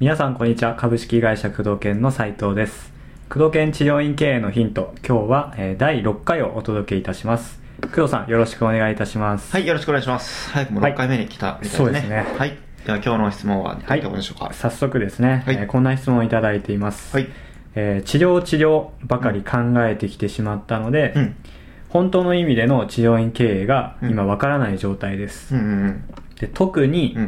[0.00, 2.92] 皆さんこんにちは株式会社工藤研の斉藤です
[3.28, 10.50] 工藤研治療院経営のヒント今日は、えー第6回をお届けいたします工藤さんよろしくお願いいたしますはい、よろしくお願いします。
[10.50, 11.76] 早くもはい6回目に来たみたいですね。
[11.78, 12.58] そうですねはい。
[12.84, 14.52] では今日の質問はどういったことでしょうか？
[14.52, 17.28] 早速ですね、はいえーこんな質問をいただいています、はい。
[17.74, 21.36] えー治療治療ばかり考えてきてしまったので、うん。
[21.88, 24.10] 本当の意味での治療院経営がうん。
[24.10, 26.04] 今わからない状態です、うんうん
[26.38, 27.22] で特に、うん。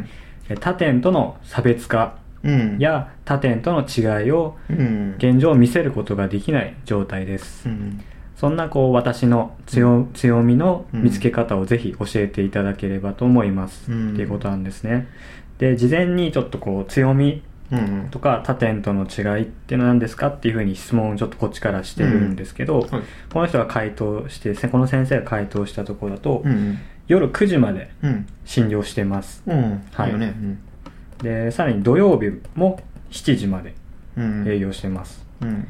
[0.49, 2.77] えー他店との差別化うん。
[2.79, 5.15] や他店との違いをうん。
[5.17, 8.01] 現状見せることができない状態です、うん。
[8.35, 14.13] そんなこう私の強強みの見つけ方をぜひ教えていただければと思います、うん。
[14.13, 15.07] っていうことなんですね。
[15.59, 18.07] で事前にちょっとこう強みうん。
[18.11, 22.89] とか他店との違いっていうのは何ですかっていうふうに質問をちょっとこっちからしてるんですけど、はい。
[23.31, 26.77] この人が回答してこの先生が回答したところだと、うん。
[27.07, 28.27] 夜9時までうん。
[28.45, 29.83] 診療してますうん。
[29.93, 30.27] はいね。
[30.27, 30.59] うん。
[31.23, 33.73] でさらに土曜日も7時まで
[34.17, 34.45] うん。
[34.47, 35.67] 営業してます、うん。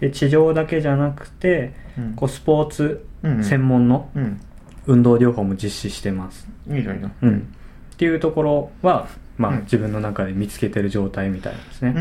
[0.00, 2.12] で地上だけじゃなくてうん。
[2.14, 4.40] こうスポーツうん専門のうん。
[4.86, 7.12] 運動療法も実施してます、いいじゃんいいな。
[7.20, 7.54] うん、
[7.98, 9.60] っていうところは、まあうん。
[9.62, 11.92] 自分の中で見つけてる状態みたいですね。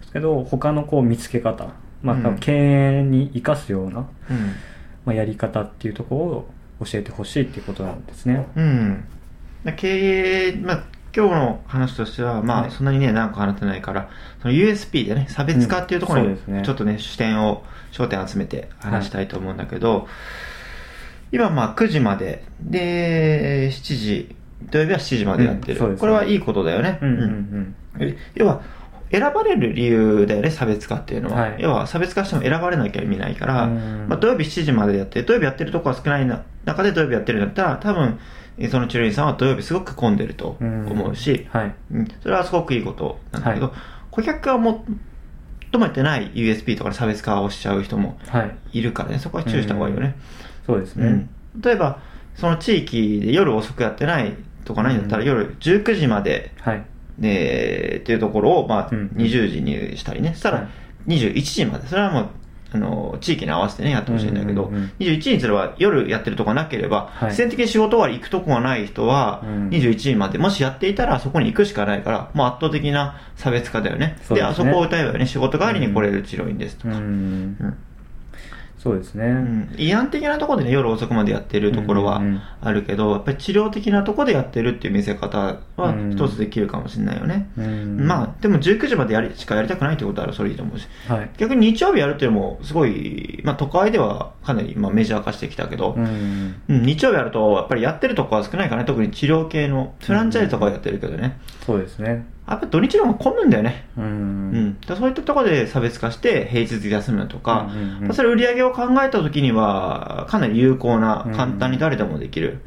[0.00, 1.68] ですけど他のこう見つけ方、
[2.02, 2.38] まあうん。
[2.38, 4.54] 経営に生かすような、うん。
[5.04, 6.20] まあ、やり方っていうところ
[6.80, 8.46] を教えてほしいっていうことなんですね。
[8.56, 9.04] うん。
[9.62, 12.70] で経営、まあ、今日の話としては、まあ、はい。
[12.70, 14.08] そんなにね、長く話ってないから、
[14.40, 20.08] その USP でね、差別化っていうところにちょっとね、視点を、焦点を集めて話したいと思うんだけど、
[21.34, 24.36] 今、まあ、9時まで、で、7時、
[24.70, 25.80] 土曜日は7時までやってる。
[25.80, 25.96] うんね。
[25.98, 27.00] これはいいことだよね。
[27.02, 27.74] うんうんうん。
[27.98, 28.62] え要は、
[29.10, 31.40] 選ばれる理由だよね、差別化っていうのは。
[31.40, 31.56] はい。
[31.58, 34.06] 要は、差別化しても選ばれなきゃ意味ないから、うん。
[34.08, 38.20] まあ、土曜日7時までやって、土曜日やってるとこは少ないな中で土曜日やってるんだったら、多分、
[38.56, 41.48] えその治療院さんは土曜日すごく混んでると思うし、
[42.22, 43.74] それはすごくいいことなんだけど、はい。
[44.12, 44.84] 顧客が求
[45.80, 48.78] めてない USP とかで差別化をしちゃう人もはい。
[48.78, 50.14] いるからね、そこは注意した方がいいよね。
[50.66, 51.30] そうですね、うん
[51.62, 52.00] 例えば、
[52.34, 54.34] その地域で夜遅くやってない
[54.64, 55.28] とかないんだったら、うん。
[55.28, 56.84] 夜19時まではい。
[57.18, 59.10] で、っていうところを、まあ、うん。
[59.14, 60.30] 20時にしたりね。
[60.30, 60.60] そしたはい。
[60.62, 60.68] ら、
[61.06, 61.86] 21時まで。
[61.86, 62.28] それはもう、
[62.72, 67.30] あの、地域に合わせてね、やってほしいんだけど、うんうんうん21時にすれば夜やってるとこなければ、はい。
[67.30, 69.68] 必然的に仕事終わり行くとこがない人は、うん。
[69.68, 74.16] 21時まで、もしやっていたらそこに行くしかないから、もう圧倒的な差別化だよね。
[74.18, 74.50] でそうですね。
[74.50, 76.96] あそこを歌えばよね、仕事帰りに来れる治療院ですとか。
[76.96, 77.02] うん。
[77.02, 77.76] うん
[78.84, 82.42] そうですね、うん、慰安的なところでね、夜遅くまでやってるところはうんうんうん。
[82.60, 86.12] あるけど、やっぱり治療的なところでやってるっていう見せ方はうん。
[86.12, 87.48] 一つできるかもしれないよね。
[87.56, 88.06] うん。
[88.06, 91.30] まあ、でも19時までやりしかやりたくないってことはそれいいと思うし、はい。
[91.38, 103.86] 逆に日曜日やるっていうのもすごい、まあ都会ではかなりまあメジャー化してきたけどう、んうん日曜日やるとやっぱりやってるとこは少ないからね、特に治療系のフランチャイズとかはやってるけどね、そうですねやっぱり土日の方が混むんだよね。
[103.96, 104.04] うん。
[104.04, 104.06] う
[104.94, 112.60] ん、そういったところで差別化して平日休むとか、うんうんそれ売り上げを考えた時にはかなり有効なうん簡単に誰でもできる、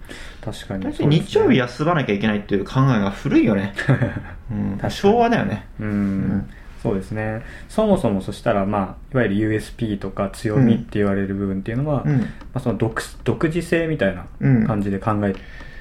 [0.44, 0.84] 確かに。
[0.84, 3.74] だって日曜日休まなきゃいけないっていう考えが古いよね、
[4.52, 4.90] うん。
[4.90, 5.68] 昭和だよね。
[5.80, 5.88] うん、
[6.38, 6.50] ん。
[6.82, 7.44] そうですね。
[7.70, 12.26] そもそもそしたらまあいわゆる USP とか強みって言われる部分っていうのは、まうん。
[12.56, 14.66] あ、その独独自性みたいなうん。
[14.66, 15.34] 感じで考えっ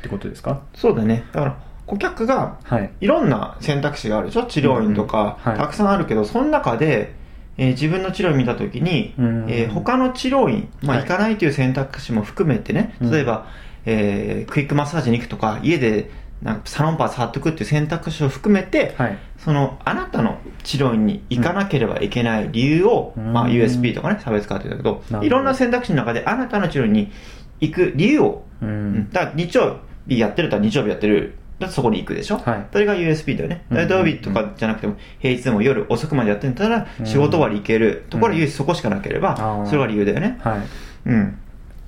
[0.03, 1.25] てことですか、そうだね。
[1.33, 2.91] だから顧客がはい。
[3.01, 4.45] いろんな選択肢があるでしょ？
[4.45, 5.61] 治療院とか、うんはい。
[5.61, 7.15] たくさんあるけどその中で、
[7.59, 11.07] えー自分の治療院見た時に、うんえー他の治療院、まあ、はい。
[11.07, 13.11] 行かないという選択肢も含めてね、うん。
[13.11, 13.47] 例えば、
[13.85, 16.11] えークイックマッサージに行くとか家で
[16.43, 19.19] なんかサロンパー触っていくっていう選択肢を含めて、はい。
[19.39, 23.33] そのあなたの治療院に行かなければいけない理由を、うん。
[23.33, 27.11] まあ、USP とかね差別化って言うんだけどいろんな選択肢の中であなたの治療院に
[27.61, 28.95] 行く理由を、ううん。
[28.99, 32.67] んだから日曜日やってると日曜日やってるだってそこに行くでしょ、はい。
[32.71, 40.39] それが USP だよね、うん土曜日とかじゃなくても平日でも夜遅くまでやってんだったら仕事終わり行ける、ところは唯一そこしかなければ、それが理由だよね。
[40.43, 40.61] はい。
[41.07, 41.39] うん。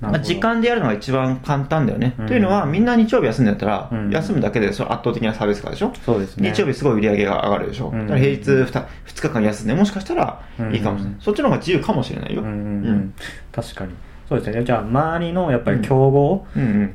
[0.01, 2.25] まあ、時間でやるのが一番簡単だよね、うん。
[2.25, 4.09] というのはみんな日曜日休んでたら、うん。
[4.09, 5.91] 休むだけでそれ圧倒的な差別化でしょ？
[6.05, 6.51] そうですね。
[6.51, 8.07] 日曜日すごい売り上げが上がるでしょ、うん。
[8.07, 10.41] だから平日 2, 2日間休んでもしかしたら
[10.71, 11.21] いいかもしれない、うん。
[11.21, 13.13] そっちの方が自由かもしれないよ、うん。
[13.51, 13.93] 確かに
[14.29, 14.63] そうですね。
[14.63, 16.45] じゃあ周りのやっぱり競合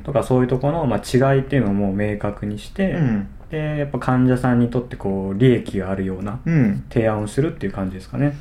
[0.03, 3.27] とかそういうところのまあ違いっていうのをもう明確にして、うん。
[3.51, 6.85] でやっぱ患者さんにとってこう利益があるようなうん。
[6.89, 8.37] 提案をするっていう感じですかね。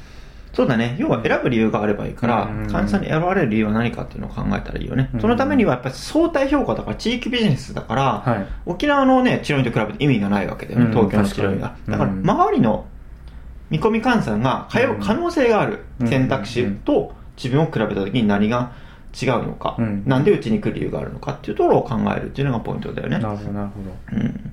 [0.52, 0.94] そうだね。
[1.00, 2.68] 要は選ぶ理由があればいいから、うん。
[2.70, 5.20] 患者さんに選ばれる理由は何かっていうのを考えたらいいよね、うん。
[5.20, 8.46] そのためにはやっぱり相対評価だから地域ビジネスだから、はい。
[8.64, 12.22] 沖縄のね治療院と比べて意味がないわけだよね、うん東京の治療院がだからうん。
[12.22, 12.86] 周りの
[13.70, 18.72] 見込み換算が通う可能性がある選択肢と自分を比べた時に何が
[19.20, 23.18] 違うのか、うんなんでうちに来る理由があるのかっていうところを考えるっていうのがポイントだよね。
[23.18, 24.52] なるほどなるほどうん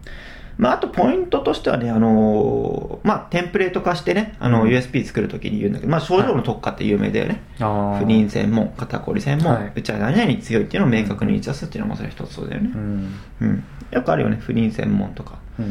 [0.57, 7.41] まあ、あとポイントとしてはね、あのーまあ、テンプレート化してね、あの、うん USP 作るときに言うんだけど、まあ、症状の特化って有名だよね。
[7.59, 12.77] あー不妊専門、肩こり専門、はいうちは何々に強いっていうのを明確に打ち出すっていうのもそれ一つそうだよねう。
[12.77, 13.63] んうん。
[13.89, 15.39] よくあるよね、不妊専門とか。
[15.57, 15.69] うんう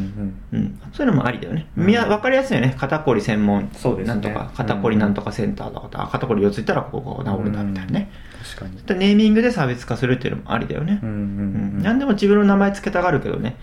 [0.57, 0.81] んうん。
[0.93, 1.69] そういうのもありだよね。
[1.77, 2.75] うんみやわかりやすいよね。
[2.77, 8.11] 肩こり専門、そうですねなんとか、肩こりなんとかセンターとか、あ肩こり4ついったらここが治るんだみたいなね。
[8.43, 8.83] 確かに。
[8.83, 11.01] でネーミングで差別化するっていうのもありだよね。
[11.03, 11.83] うんうんうんうん。
[11.83, 13.57] 何でも自分の名前つけたがるけどね、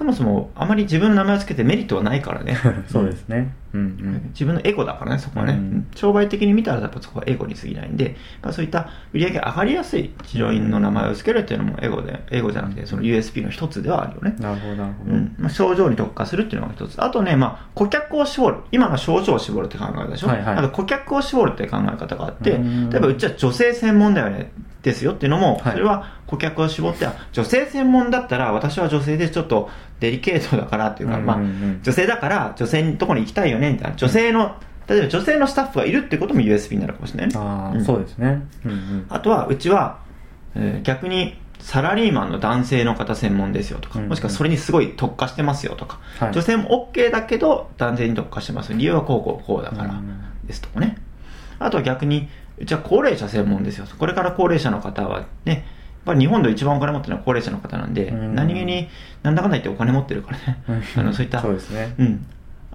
[0.00, 2.56] そもそもあまり自分の名前をつけてメリットはないからね。
[2.88, 14.34] そうですねうんうん自分のエゴだからね、そこはね、うん商売的に見たらやっぱそこはエゴに過ぎないんで、まあ、そういった売り上げ上がりやすい治療院の名前を付けるっていうのもエゴで、エゴじゃなくてその USP の一つではあるよね。
[14.40, 16.96] なるほどなるほどうんまあ、症状に特化するっていうのが一つ。
[17.04, 18.56] あとね、まあ、顧客を絞る。
[18.72, 20.28] 今の症状を絞るって考え方でしょ？
[20.28, 24.50] はいはいあと顧客を絞るって考え方があって、うん例えばうちは女性専門だよね。
[24.82, 29.68] ですよっていうのも、はいそれは顧客を絞って、あ女性専門だったら私は女性でちょっと
[29.98, 33.96] デリケートだからっていうか、まあうんうんうん、女性だから女性のところに行きたいよねみたいな。
[33.96, 34.54] 女性の、
[34.88, 37.34] 例えば女性のスタッフがいるってことも USB になるかもしれないね。
[37.36, 39.98] ああ、うんそうですねうんうんあとは、うちは、
[40.54, 48.72] えー逆に、サラリーマンの男性の方専門ですよとか、うんもしくはそれにすごい特化してますよとか、はい女性も OK だけど男性に特化してます。
[48.72, 50.96] 理由はこうこうこうだからうんですとかね。
[51.58, 52.28] あとは逆に、
[52.60, 53.86] うちは高齢者専門ですよ。
[53.86, 53.96] と。
[53.96, 55.62] これから高齢者の方はね、やっ
[56.04, 58.34] ぱり日本で一番お金持ってるのは高齢者の方なんで、うん。
[58.34, 58.88] 何気に
[59.22, 60.84] なんだかんだ言ってお金持ってるからね。
[60.96, 61.94] あのそういったそうですね。
[61.98, 62.26] うん。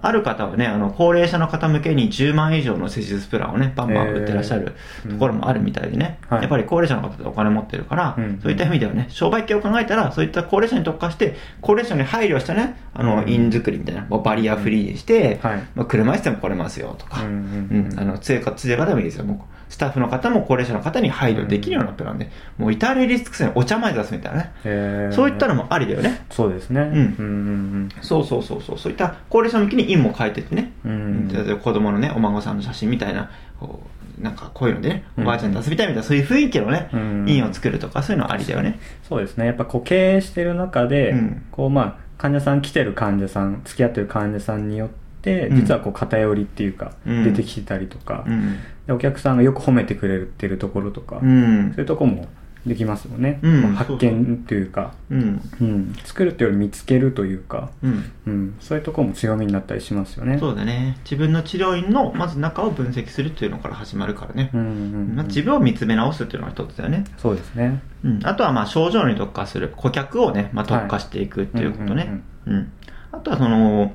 [0.02, 4.74] ある方はね、あの、高齢者の方向けに10万以上の施術プランをね、バンバン売ってらっしゃる
[5.06, 6.18] えーところもあるみたいでね。
[6.28, 6.40] はい。
[6.42, 8.38] やっぱり高齢者の方ってお金持ってるから、うん。
[8.42, 13.28] そういった意味ではね、商売系を考えたら、そういった高齢者に特化して、高齢者に配慮したね、あの、うん。
[13.28, 15.62] 印作りみたいな、バリアフリーにして、はい。
[15.74, 17.98] まあ、車椅子でも来れますよとか、うんうんうん。
[17.98, 19.24] あの、強いか強い方でもいいですよ。
[19.24, 25.12] もうスタッフの方も高齢者の方に配慮できるようなプランで、もう至れり尽くせにお茶まで出すみたいなね。
[25.12, 26.24] そういったのもありだよね。
[26.30, 26.80] そうですね。
[26.82, 26.94] んうん。
[26.94, 30.92] うんそうそうそうそう、そういった高齢者向きに印も変えてってね、うん。
[30.92, 33.82] うん例えば子供のね、お孫さんの写真みたいな、こ
[34.20, 35.24] う、なんかこういうのでね、うん。
[35.24, 38.78] おばあちゃんと遊びたいみたいな、そういう雰囲気のねうん、印を作るとか、そういうのありだよね。
[39.08, 39.46] そうですね。
[39.46, 41.42] やっぱこう経営してる中で、うん。
[41.50, 45.05] こうまあ患者さん来てる患者さん付き合ってる患者さんによってうん
[45.52, 48.58] 実はこう偏りっていうか、うん出てきたりとか、うん。
[48.86, 52.28] でお客さんがよく褒めてくれてるところとか、うんそういうとこも
[52.66, 55.40] できますよね、うんまあ発見というかうん。
[55.60, 58.12] うん、作るっていうより見つけるというか、うん。
[58.26, 60.98] うん、そういうところも強みになったりしますよねそうだね。
[61.04, 64.56] 自分の治療院の、まず中を分析するっていうのから始まるからねう。
[64.56, 64.70] んうんう
[65.12, 67.04] んまあ、自分を見つめ直すっていうのが一つだよね。
[67.18, 68.20] そうですねうん。
[68.24, 69.72] あとはまあ症状に特化する。
[69.76, 72.20] 顧客をね、まあ、特化していくっていうことね。
[72.46, 72.72] うん。
[73.12, 73.92] あとはその、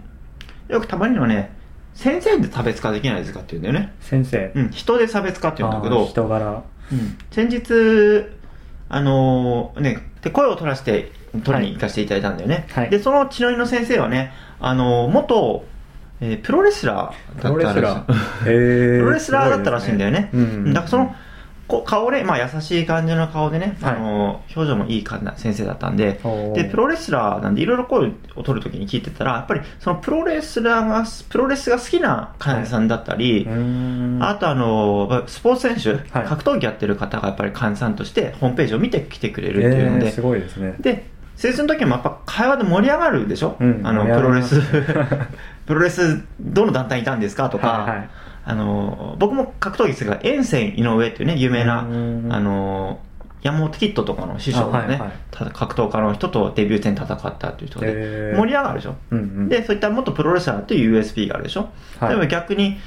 [0.71, 1.51] よくたまにのね、
[1.93, 3.93] 先生で差別化できないですかって言うんだよね。
[3.99, 4.51] 先生。
[4.55, 4.69] うん。
[4.69, 6.63] 人で差別化って言うんだけど、人柄。
[6.91, 7.17] うん。
[7.31, 8.25] 先日、
[8.89, 11.11] あのーね、で、声を取らせて、
[11.43, 12.67] 取りに行かせていただいたんだよね。
[12.71, 12.89] はい。
[12.89, 15.65] で、その治療院の先生はね、あのー元、
[16.21, 18.47] えープロレスラープロレスラだったらしい。
[18.47, 18.99] ーへー。
[18.99, 20.19] プロレスラーだったらしいんだよね。
[20.21, 20.73] ねうん。
[20.73, 21.15] だからその、
[21.71, 23.95] こう顔で、まあ優しい感じの顔でね、はい。
[23.95, 26.19] あのー表情もいい感じな先生だったんで
[26.53, 34.19] で、プロレスラーなんでいろいろ声を取るときに聞いてたら、やっぱりそのプロレスラーが、プロレスが好きな患者さんだったり、うーん。
[34.21, 36.27] あとあの、スポーツ選手、はい。
[36.27, 40.75] 格闘技やってる方がやっぱり患者さんとしてホームページを見てきてくれるっていうので、えーすごいですね。
[40.81, 44.59] で、施術の時もやっぱ会話で盛り上がるでしょ、うんあの、プロレス。
[45.65, 47.49] プロレス、どの団体にいたんですか？
[47.49, 48.09] とか、はいはい
[48.43, 52.99] あの、僕も格闘技ですが、遠征井上っていうね、有名な、あうんの、
[53.43, 55.51] 山本キッドとかの師匠のね、あはいはい。
[55.53, 59.49] 格闘家の人とデビュー戦戦ったっていう人で、盛り上がるでしょ、うんうん。
[59.49, 61.69] で、そういった元プロレスラーっていう USB があるでしょ、
[61.99, 62.09] はい。
[62.09, 62.77] 例えば逆に、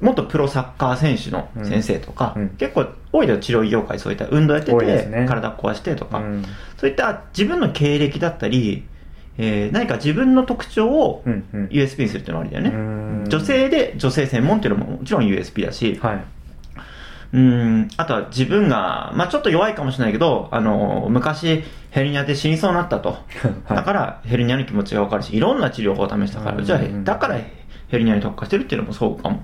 [0.00, 2.42] 元プロサッカー選手の先生とか、うん。
[2.42, 5.26] うん結構多いのよ、治療医業界、そういった運動やってて、ね。
[5.28, 6.44] 体壊してとか、うん。
[6.76, 8.84] そういった自分の経歴だったり、
[9.38, 11.66] えー何か自分の特徴をうんうん。
[11.66, 12.70] USB にするっていうのがありだよね。
[12.70, 13.24] うん。
[13.28, 16.24] 女性で女性専門っていうのももちろん USB だし、はい。
[17.34, 23.10] うん、あとは自分が、まあちょっと弱いかもしれないけど、あの、昔ヘルニアで死にそうになったと。
[23.66, 23.76] はい。
[23.76, 27.38] だからヘルニアの気持ちがわかるし、いろんな治療法を試したから、うんじゃあ、だから
[27.88, 29.42] ヘルニアに特化してるっていうのもそうかも。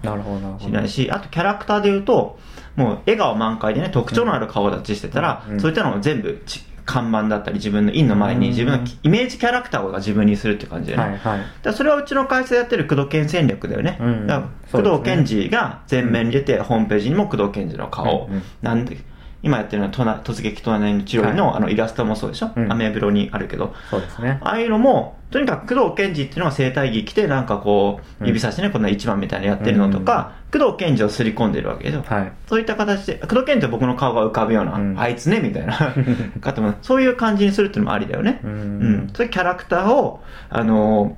[0.61, 2.39] しれないし、あとキャラクターで言うと、
[2.77, 5.61] もう笑顔満開でね、特徴のある顔立ちしてたら、うん。
[5.61, 8.53] そういったのを全部ち看板だったり自分の印の前にうん。
[8.53, 11.03] 自分のイメージキャラクターを自分にするって感じでね。
[11.03, 11.41] はいはい。
[11.63, 13.99] だそれはうちの会社でやってる工藤健戦略だよね。
[14.01, 18.43] うんだから工藤健二が前面に出て、ホームページにも工藤健二の顔、うんうん。
[18.63, 18.99] なんで、
[19.43, 24.39] 今やってるのはとな突撃隣の治療院の,、はいあのイラストもそうでしょ、うんアメブロにあるけど、そうですね。
[24.43, 32.03] ああいうのも、とにかく工藤健二っていうのは生体着着て、なんかこう、うん指差しね、こんな一番みたいなのやってるのとか、工藤健二を刷り込んでるわけでしょ。
[32.03, 32.33] はい。
[32.47, 35.95] そういった形で、工藤健二って僕の顔が浮かぶような、うんあいつね、みたいな
[36.41, 38.41] 方も、そういう感じにするっていうのもありだよね。
[38.45, 38.93] ううん。
[39.07, 39.11] ん。
[39.15, 41.17] そういうキャラクターを、あの、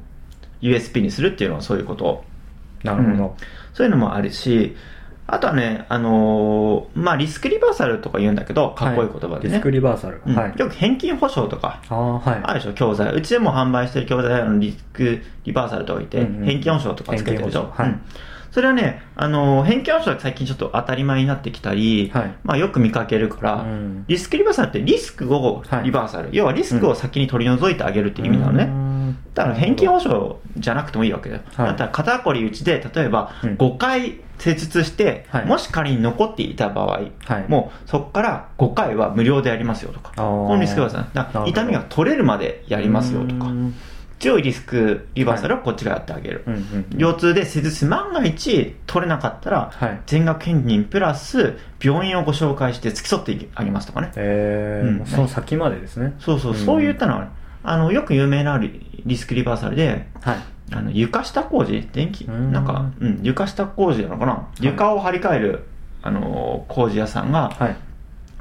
[0.60, 2.24] USP にするっていうのはそういうこと。
[2.84, 3.36] なるほど。
[3.74, 4.76] そういうのもあるし、
[5.26, 9.54] あとはね、あのーまあ、リスクリバーサルとか言うんだけど、かっこいい言葉でね。
[9.54, 10.20] リスクリバーサル。
[10.26, 10.54] うんはい。
[10.58, 12.40] よく返金保証とか、ああ、はい。
[12.42, 13.12] あるでしょ、教材。
[13.14, 17.72] うちでも販売してる教材のリスクリバーサルとかいて、うんうん返金保証とかつけてるでしょ。
[17.74, 18.00] はいうん
[18.50, 26.28] それはね、あのー返金保証が最近ちょっと当たり前になってきたり、はいまあよく見かけるから、うんリスクリバーサルってリスクをリバーサル。
[26.32, 28.64] 要はリスクを先に取り除いてあげるっていう意味なのね。
[28.64, 28.92] うん
[29.34, 31.42] だから返金保証じゃなくてもいいわけだよ。
[31.56, 40.12] はいだったら肩こりうちで、例えばうん5回施術して、はいもし仮に残っていた場合、はいもうそこから5回は無料でやりますよとか。
[40.16, 41.32] このリスクリバーサル。
[41.32, 43.52] だ痛みが取れるまでやりますよとかう。
[43.52, 43.74] ん
[44.18, 46.44] 強いリスクリバーサルはこっちがやってあげる。
[46.46, 46.98] うんうん。
[46.98, 50.00] 腰痛で施術万が一取れなかったら、はい。
[50.06, 54.12] 全額返金プラス病院をご紹介して付き添ってあげますとかね。
[54.16, 56.14] えー、うんその先までですね。
[56.20, 57.30] そうそう、んそういったのはね、
[57.64, 60.36] あの、よく有名なリリスクリバーサルで、はい。
[60.74, 61.88] あの床下工事？
[61.92, 62.24] 電気？
[62.24, 65.64] うんなんか、うん、床下工事なのかな、床を張り替える、
[66.02, 67.76] あのー工事屋さんが、はい。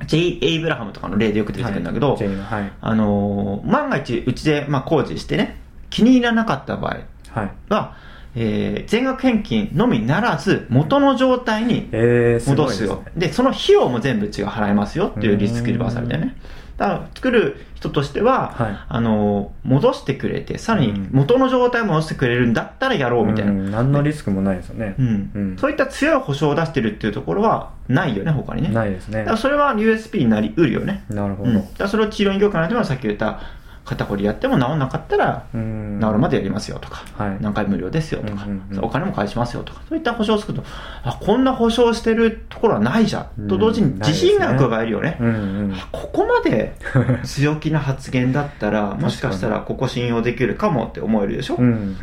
[0.08, 0.40] J.
[0.42, 2.72] エイブラハムとかの例でよく出てくるんだけど、はいはい。
[2.82, 5.62] あのー万が一うちで、まあ、工事してね
[5.92, 7.52] 気に入らなかった場合はい。
[7.70, 7.96] は、
[8.36, 13.04] えー全額返金のみならず元の状態にえー、すごい戻ですすねよ。
[13.16, 16.36] で、その費用も全部うちが払いますよっていうリスクリバーサルだよね。
[16.78, 23.52] だから、作る人としては、はいあの、戻してくれて、さらにうん元の状態を戻してくれるんだったらやろうみたいな。
[23.52, 24.96] うん何のリスクもないですよね。
[24.98, 28.70] うんうんそういった強い保証を出してるっていうところはないよね、他にね。
[28.70, 31.04] ないですねだからそれは USP になりうるよね。
[31.10, 31.50] なるほど。
[31.50, 31.56] うん。
[31.56, 33.40] だからそれを治療院業界なんていうのはさっき言った
[33.84, 40.66] 肩こりやっても治んなかったら、うん治るまでやりますよとか、はい何回無料ですよとか、うんうんうんお金も返しますよとか、そういった保証を作ると、
[41.04, 43.48] あ、こんな保証してるところはないじゃん。
[43.48, 45.18] と同時にうん自信が加えるよね。
[45.20, 45.32] うんう
[45.68, 45.74] ん。
[45.74, 46.76] あここまで
[47.24, 51.98] 強気な発言だったら、 もしかしたらここ信用できるかもって思えるでしょ、うん。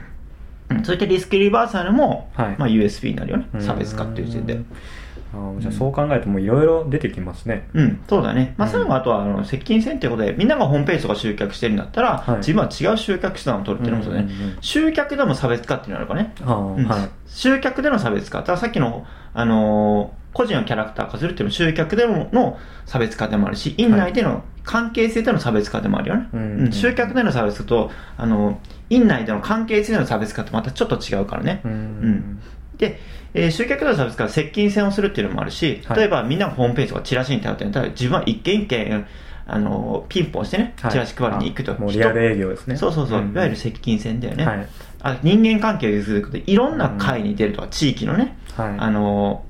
[0.70, 3.48] うんそういったリスクリバーサルも、はいまあ、USB になるよね。
[3.54, 4.60] うん差別化っていう時点で。
[5.32, 7.68] あーじゃあそう考えるともういろいろ出てきますね。
[7.74, 8.54] うん、そうだね。
[8.56, 14.26] まあ、うん最後あとは、あの、接近戦っていうことで、みんながホームページとか集客してるんだったら、はい自分は違う集客手段を取るっていうのもそうだね。
[14.30, 16.34] うんうんうん集客でも差別化っていうのがあるからね。
[16.44, 17.08] ああ、うんはい。
[17.26, 18.38] 集客での差別化。
[18.38, 26.28] だからさっきの、あのー個人のキャラクター化するっていうのも集客でのの差別化でもあるし、院内での関係性での差別化でもあるよね。
[26.32, 31.62] うんうん集客での差別化と、あの院内での関係性での差別化ってまたちょっと違うからね。
[31.64, 32.40] うんん
[32.78, 32.98] で、
[33.34, 39.06] えー集客での差別化は接近戦をするっていうのもあるし、はい例えばみんながホームページとかチラシに頼ってたら、自分は一件一件、
[39.46, 41.72] あのーピンポンしてね、はいチラシ配りに行くと。
[41.72, 42.76] あもうリアル営業ですね。
[42.76, 44.46] そうそうそう、んいわゆる接近戦だよね。
[44.46, 44.68] はい。
[45.00, 48.76] あ人間関係をすることでいろんな会に出るとか、地域のね、はい。
[48.78, 49.44] あの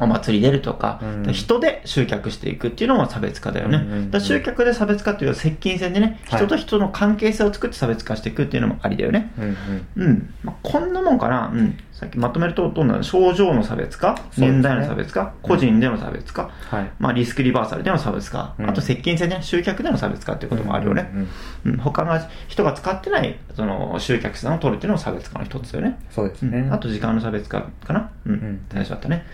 [0.00, 3.78] お祭り出るとか、うん人で集客していくっていうのも差別化だよね。
[3.78, 9.32] うんうんうんだ集客で差別化っていうのは接近戦でね、はい人と人の関係性を作って差別化していくっていうのもありだよね。
[9.38, 9.56] うんうん。
[9.96, 10.34] うん。
[10.42, 11.50] まあ、こんなもんかな。
[11.54, 11.78] うん。
[11.92, 13.02] さっきまとめるとどうなの？
[13.04, 16.90] 症状の差別化、ね年代の差別化、個人での差別化、はい。
[16.98, 21.08] まあ、リスクリバーサルでの差別化、うんあと接近戦で、ね、集客での差別化っていうこともあるよね。
[21.12, 21.28] うんうん
[21.66, 25.98] うんうん他が人が使ってないその集客手段を取るっていうのも差別化の一つだよね。
[26.10, 26.68] そうですね。
[26.70, 28.10] あと時間の差別化かな？
[28.26, 28.34] うん。
[28.34, 29.24] ん大事だったね。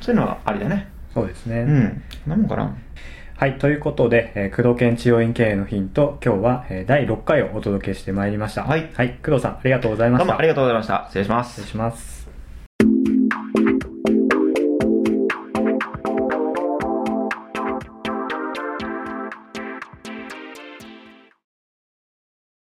[0.00, 0.88] そういうのはありだね。
[1.12, 1.60] そうですね。
[1.60, 2.02] うん。
[2.24, 2.76] そんなもんかな。
[3.36, 3.58] はい。
[3.58, 8.64] ということで、えー、工藤研治療院経営のヒント、今日は、えー第6回をお届けしてまいりました。
[8.64, 9.18] はいはい。
[9.24, 10.24] 工藤さん、ありがとうございました。
[10.26, 11.04] どうもありがとうございました。
[11.08, 11.66] 失礼します失礼。
[11.68, 12.23] します。